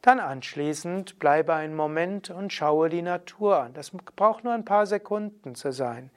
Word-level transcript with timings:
Dann 0.00 0.20
anschließend 0.20 1.18
bleibe 1.18 1.52
einen 1.54 1.76
Moment 1.76 2.30
und 2.30 2.52
schaue 2.54 2.88
die 2.88 3.02
Natur 3.02 3.58
an. 3.58 3.74
Das 3.74 3.90
braucht 3.90 4.44
nur 4.44 4.54
ein 4.54 4.64
paar 4.64 4.86
Sekunden 4.86 5.54
zu 5.54 5.72
sein. 5.72 6.10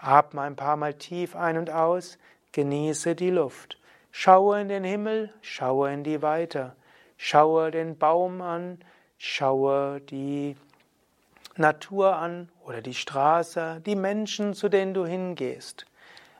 Atme 0.00 0.42
ein 0.42 0.56
paar 0.56 0.76
Mal 0.76 0.94
tief 0.94 1.36
ein 1.36 1.58
und 1.58 1.70
aus, 1.70 2.18
genieße 2.52 3.14
die 3.14 3.30
Luft. 3.30 3.78
Schaue 4.10 4.60
in 4.60 4.68
den 4.68 4.82
Himmel, 4.82 5.32
schaue 5.42 5.92
in 5.92 6.02
die 6.02 6.22
Weite. 6.22 6.74
Schaue 7.16 7.70
den 7.70 7.98
Baum 7.98 8.40
an, 8.40 8.78
schaue 9.18 10.00
die 10.00 10.56
Natur 11.58 12.16
an 12.16 12.48
oder 12.64 12.80
die 12.82 12.94
Straße, 12.94 13.82
die 13.84 13.96
Menschen, 13.96 14.54
zu 14.54 14.68
denen 14.68 14.94
du 14.94 15.04
hingehst. 15.04 15.86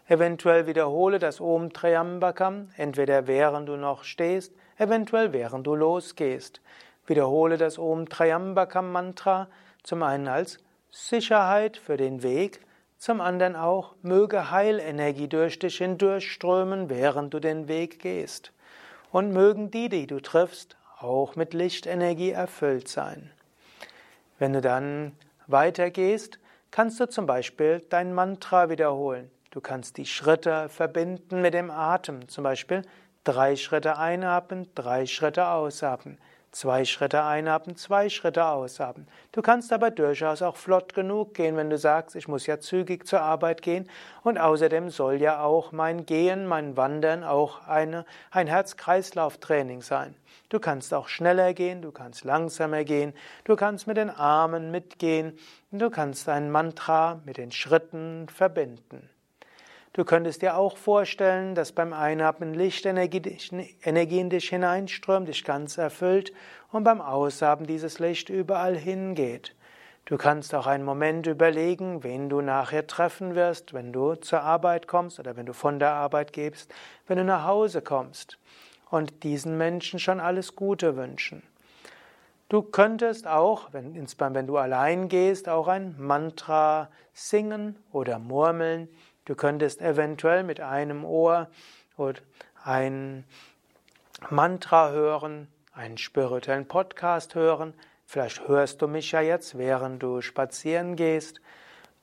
Eventuell 0.06 0.66
wiederhole 0.66 1.18
das 1.18 1.40
Om 1.40 1.72
Triambakam, 1.72 2.70
entweder 2.76 3.26
während 3.26 3.68
du 3.68 3.76
noch 3.76 4.04
stehst, 4.04 4.52
eventuell 4.78 5.32
während 5.32 5.66
du 5.66 5.74
losgehst. 5.74 6.60
Wiederhole 7.06 7.58
das 7.58 7.78
Om 7.78 8.08
Triambakam 8.08 8.92
Mantra, 8.92 9.48
zum 9.82 10.02
einen 10.02 10.28
als 10.28 10.58
Sicherheit 10.90 11.76
für 11.76 11.96
den 11.96 12.22
Weg, 12.22 12.60
zum 12.96 13.20
anderen 13.20 13.56
auch 13.56 13.96
möge 14.02 14.50
Heilenergie 14.50 15.28
durch 15.28 15.58
dich 15.58 15.78
hindurchströmen, 15.78 16.88
während 16.88 17.34
du 17.34 17.40
den 17.40 17.68
Weg 17.68 17.98
gehst. 17.98 18.52
Und 19.10 19.32
mögen 19.32 19.70
die, 19.70 19.88
die 19.88 20.06
du 20.06 20.20
triffst, 20.20 20.76
auch 21.00 21.36
mit 21.36 21.54
Lichtenergie 21.54 22.30
erfüllt 22.30 22.88
sein. 22.88 23.30
Wenn 24.38 24.52
du 24.52 24.60
dann 24.60 25.12
weitergehst, 25.46 26.38
kannst 26.70 27.00
du 27.00 27.08
zum 27.08 27.26
Beispiel 27.26 27.84
dein 27.88 28.12
Mantra 28.14 28.70
wiederholen. 28.70 29.30
Du 29.50 29.60
kannst 29.60 29.96
die 29.96 30.06
Schritte 30.06 30.68
verbinden 30.68 31.40
mit 31.42 31.54
dem 31.54 31.70
Atem. 31.70 32.28
Zum 32.28 32.44
Beispiel 32.44 32.82
drei 33.24 33.56
Schritte 33.56 33.98
einatmen, 33.98 34.68
drei 34.74 35.06
Schritte 35.06 35.48
ausatmen. 35.48 36.18
Zwei 36.50 36.86
Schritte 36.86 37.24
einatmen, 37.24 37.76
zwei 37.76 38.08
Schritte 38.08 38.46
ausatmen. 38.46 39.06
Du 39.32 39.42
kannst 39.42 39.70
aber 39.70 39.90
durchaus 39.90 40.40
auch 40.40 40.56
flott 40.56 40.94
genug 40.94 41.34
gehen, 41.34 41.56
wenn 41.56 41.68
du 41.68 41.76
sagst, 41.76 42.16
ich 42.16 42.26
muss 42.26 42.46
ja 42.46 42.58
zügig 42.58 43.06
zur 43.06 43.20
Arbeit 43.20 43.60
gehen. 43.60 43.88
Und 44.22 44.38
außerdem 44.38 44.88
soll 44.88 45.20
ja 45.20 45.42
auch 45.42 45.72
mein 45.72 46.06
Gehen, 46.06 46.46
mein 46.46 46.76
Wandern 46.76 47.22
auch 47.22 47.68
eine, 47.68 48.06
ein 48.30 48.46
Herz-Kreislauf-Training 48.46 49.82
sein. 49.82 50.14
Du 50.48 50.58
kannst 50.58 50.94
auch 50.94 51.08
schneller 51.08 51.52
gehen, 51.52 51.82
du 51.82 51.92
kannst 51.92 52.24
langsamer 52.24 52.84
gehen, 52.84 53.12
du 53.44 53.54
kannst 53.54 53.86
mit 53.86 53.98
den 53.98 54.08
Armen 54.08 54.70
mitgehen, 54.70 55.38
du 55.70 55.90
kannst 55.90 56.30
ein 56.30 56.50
Mantra 56.50 57.20
mit 57.26 57.36
den 57.36 57.52
Schritten 57.52 58.26
verbinden. 58.30 59.10
Du 59.98 60.04
könntest 60.04 60.42
dir 60.42 60.56
auch 60.56 60.76
vorstellen, 60.76 61.56
dass 61.56 61.72
beim 61.72 61.92
Einatmen 61.92 62.54
Lichtenergie 62.54 63.36
in 63.82 64.30
dich 64.30 64.48
hineinströmt, 64.48 65.26
dich 65.26 65.42
ganz 65.42 65.76
erfüllt 65.76 66.32
und 66.70 66.84
beim 66.84 67.00
Ausatmen 67.00 67.66
dieses 67.66 67.98
Licht 67.98 68.28
überall 68.28 68.76
hingeht. 68.76 69.56
Du 70.04 70.16
kannst 70.16 70.54
auch 70.54 70.68
einen 70.68 70.84
Moment 70.84 71.26
überlegen, 71.26 72.04
wen 72.04 72.28
du 72.28 72.40
nachher 72.40 72.86
treffen 72.86 73.34
wirst, 73.34 73.74
wenn 73.74 73.92
du 73.92 74.14
zur 74.14 74.42
Arbeit 74.42 74.86
kommst 74.86 75.18
oder 75.18 75.36
wenn 75.36 75.46
du 75.46 75.52
von 75.52 75.80
der 75.80 75.94
Arbeit 75.94 76.32
gehst, 76.32 76.72
wenn 77.08 77.18
du 77.18 77.24
nach 77.24 77.44
Hause 77.44 77.82
kommst 77.82 78.38
und 78.90 79.24
diesen 79.24 79.58
Menschen 79.58 79.98
schon 79.98 80.20
alles 80.20 80.54
Gute 80.54 80.94
wünschen. 80.94 81.42
Du 82.48 82.62
könntest 82.62 83.26
auch, 83.26 83.72
wenn, 83.72 83.94
wenn 83.94 84.46
du 84.46 84.56
allein 84.58 85.08
gehst, 85.08 85.48
auch 85.48 85.66
ein 85.66 85.96
Mantra 85.98 86.88
singen 87.12 87.76
oder 87.90 88.20
murmeln, 88.20 88.88
Du 89.28 89.34
könntest 89.34 89.82
eventuell 89.82 90.42
mit 90.42 90.58
einem 90.58 91.04
Ohr 91.04 91.48
ein 92.64 93.24
Mantra 94.30 94.88
hören, 94.88 95.48
einen 95.74 95.98
spirituellen 95.98 96.66
Podcast 96.66 97.34
hören. 97.34 97.74
Vielleicht 98.06 98.48
hörst 98.48 98.80
du 98.80 98.88
mich 98.88 99.12
ja 99.12 99.20
jetzt, 99.20 99.58
während 99.58 100.02
du 100.02 100.22
spazieren 100.22 100.96
gehst. 100.96 101.42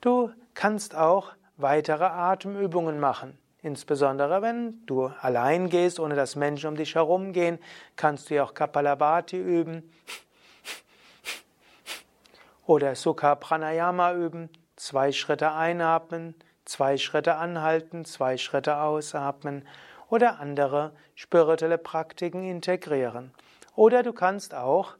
Du 0.00 0.30
kannst 0.54 0.94
auch 0.94 1.32
weitere 1.56 2.04
Atemübungen 2.04 3.00
machen. 3.00 3.36
Insbesondere 3.60 4.40
wenn 4.40 4.86
du 4.86 5.06
allein 5.20 5.68
gehst, 5.68 5.98
ohne 5.98 6.14
dass 6.14 6.36
Menschen 6.36 6.68
um 6.68 6.76
dich 6.76 6.94
herum 6.94 7.32
gehen, 7.32 7.58
kannst 7.96 8.30
du 8.30 8.36
ja 8.36 8.44
auch 8.44 8.54
Kapalabhati 8.54 9.36
üben 9.36 9.92
oder 12.66 12.94
Sukha 12.94 13.34
Pranayama 13.34 14.12
üben. 14.14 14.48
Zwei 14.76 15.10
Schritte 15.10 15.50
einatmen, 15.50 16.36
Zwei 16.66 16.98
Schritte 16.98 17.36
anhalten, 17.36 18.04
zwei 18.04 18.36
Schritte 18.36 18.78
ausatmen 18.78 19.66
oder 20.10 20.40
andere 20.40 20.92
spirituelle 21.14 21.78
Praktiken 21.78 22.44
integrieren. 22.44 23.32
Oder 23.76 24.02
du 24.02 24.12
kannst 24.12 24.54
auch 24.54 24.96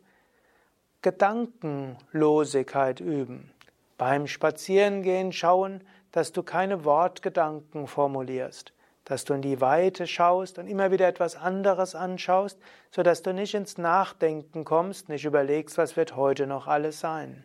Gedankenlosigkeit 1.03 3.01
üben. 3.01 3.53
Beim 3.99 4.27
Spazierengehen 4.27 5.33
schauen, 5.33 5.83
dass 6.13 6.33
du 6.33 6.43
keine 6.43 6.85
Wortgedanken 6.85 7.89
formulierst, 7.89 8.73
dass 9.05 9.25
du 9.25 9.35
in 9.35 9.43
die 9.43 9.61
Weite 9.61 10.07
schaust 10.07 10.59
und 10.59 10.69
immer 10.69 10.91
wieder 10.91 11.09
etwas 11.09 11.37
anderes 11.37 11.95
anschaust, 11.95 12.59
sodass 12.91 13.23
du 13.23 13.35
nicht 13.35 13.55
ins 13.55 13.77
Nachdenken 13.77 14.65
kommst, 14.65 15.09
nicht 15.09 15.25
überlegst, 15.25 15.79
was 15.79 15.97
wird 15.97 16.15
heute 16.15 16.47
noch 16.47 16.69
alles 16.69 17.01
sein. 17.01 17.45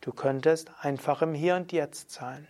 Du 0.00 0.12
könntest 0.12 0.70
einfach 0.80 1.22
im 1.22 1.34
Hier 1.34 1.56
und 1.56 1.70
Jetzt 1.70 2.10
sein. 2.10 2.48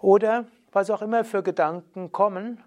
Oder 0.00 0.46
was 0.72 0.90
auch 0.90 1.02
immer 1.02 1.24
für 1.24 1.42
Gedanken 1.42 2.12
kommen, 2.12 2.62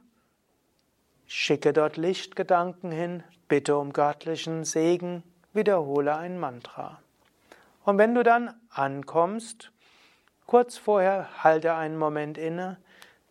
schicke 1.25 1.73
dort 1.73 1.97
Lichtgedanken 1.97 2.91
hin, 2.91 3.23
bitte 3.47 3.77
um 3.77 3.93
göttlichen 3.93 4.65
Segen, 4.65 5.23
wiederhole 5.53 6.15
ein 6.15 6.39
Mantra. 6.39 6.99
Und 7.85 7.97
wenn 7.97 8.15
du 8.15 8.23
dann 8.23 8.53
ankommst, 8.69 9.71
kurz 10.45 10.77
vorher 10.77 11.43
halte 11.43 11.73
einen 11.73 11.97
Moment 11.97 12.37
inne, 12.37 12.77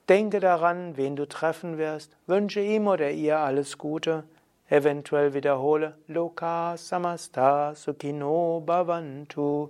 denke 0.09 0.41
daran, 0.41 0.97
wen 0.97 1.17
du 1.17 1.27
treffen 1.27 1.79
wirst, 1.79 2.17
wünsche 2.27 2.61
ihm 2.61 2.89
oder 2.89 3.11
ihr 3.11 3.39
alles 3.39 3.79
Gute, 3.79 4.25
eventuell 4.69 5.33
wiederhole 5.33 5.97
Loka 6.07 6.77
Samasta 6.77 7.75
Sukhino 7.75 8.63
Bhavantu 8.65 9.69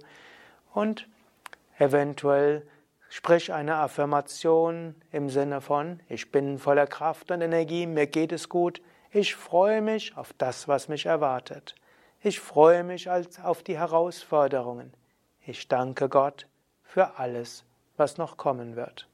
und 0.72 1.06
eventuell 1.78 2.62
Sprich 3.14 3.52
eine 3.52 3.74
Affirmation 3.74 4.94
im 5.10 5.28
Sinne 5.28 5.60
von, 5.60 6.00
ich 6.08 6.32
bin 6.32 6.58
voller 6.58 6.86
Kraft 6.86 7.30
und 7.30 7.42
Energie, 7.42 7.86
mir 7.86 8.06
geht 8.06 8.32
es 8.32 8.48
gut, 8.48 8.80
ich 9.10 9.34
freue 9.34 9.82
mich 9.82 10.16
auf 10.16 10.32
das, 10.38 10.66
was 10.66 10.88
mich 10.88 11.04
erwartet. 11.04 11.74
Ich 12.22 12.40
freue 12.40 12.84
mich 12.84 13.10
auf 13.10 13.62
die 13.62 13.76
Herausforderungen. 13.76 14.94
Ich 15.44 15.68
danke 15.68 16.08
Gott 16.08 16.46
für 16.84 17.18
alles, 17.18 17.66
was 17.98 18.16
noch 18.16 18.38
kommen 18.38 18.76
wird. 18.76 19.06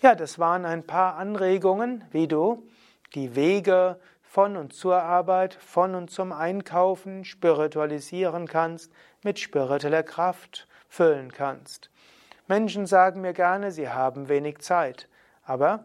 Ja, 0.00 0.14
das 0.14 0.38
waren 0.38 0.64
ein 0.64 0.82
paar 0.82 1.16
Anregungen, 1.16 2.06
wie 2.10 2.26
du 2.26 2.66
die 3.14 3.36
Wege 3.36 4.00
von 4.22 4.56
und 4.56 4.72
zur 4.72 5.02
Arbeit, 5.02 5.52
von 5.52 5.94
und 5.94 6.10
zum 6.10 6.32
Einkaufen 6.32 7.26
spiritualisieren 7.26 8.46
kannst, 8.46 8.90
mit 9.22 9.38
spiritueller 9.38 10.02
Kraft 10.02 10.66
füllen 10.88 11.32
kannst. 11.32 11.90
Menschen 12.48 12.86
sagen 12.86 13.20
mir 13.20 13.32
gerne, 13.32 13.72
sie 13.72 13.88
haben 13.88 14.28
wenig 14.28 14.58
Zeit. 14.58 15.08
Aber 15.44 15.84